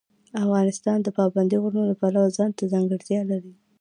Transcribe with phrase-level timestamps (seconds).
[0.43, 3.53] افغانستان د پابندي غرونو له پلوه ځانته ځانګړتیاوې لري.